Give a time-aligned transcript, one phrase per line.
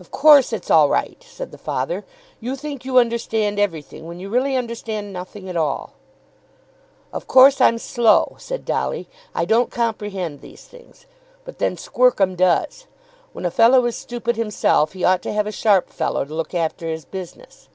[0.00, 2.04] "Of course it's all right," said the father.
[2.40, 5.92] "You think you understand everything, when you really understand nothing at all."
[7.12, 9.06] "Of course I'm slow," said Dolly.
[9.36, 11.06] "I don't comprehend these things.
[11.44, 12.88] But then Squercum does.
[13.32, 16.54] When a fellow is stupid himself, he ought to have a sharp fellow to look
[16.54, 17.68] after his business."